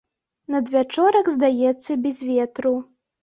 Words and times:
Надвячорак, 0.53 1.27
здаецца, 1.35 1.91
без 2.05 2.17
ветру. 2.33 2.73